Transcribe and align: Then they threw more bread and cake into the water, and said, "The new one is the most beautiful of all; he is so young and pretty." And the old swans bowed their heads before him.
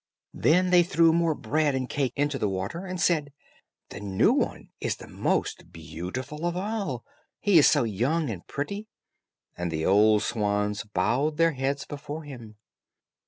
Then 0.33 0.71
they 0.71 0.81
threw 0.81 1.13
more 1.13 1.35
bread 1.35 1.75
and 1.75 1.87
cake 1.87 2.13
into 2.15 2.39
the 2.39 2.49
water, 2.49 2.87
and 2.87 2.99
said, 2.99 3.31
"The 3.89 3.99
new 3.99 4.33
one 4.33 4.69
is 4.79 4.95
the 4.95 5.07
most 5.07 5.71
beautiful 5.71 6.47
of 6.47 6.57
all; 6.57 7.05
he 7.39 7.59
is 7.59 7.67
so 7.67 7.83
young 7.83 8.27
and 8.27 8.47
pretty." 8.47 8.87
And 9.55 9.69
the 9.69 9.85
old 9.85 10.23
swans 10.23 10.83
bowed 10.83 11.37
their 11.37 11.51
heads 11.51 11.85
before 11.85 12.23
him. 12.23 12.55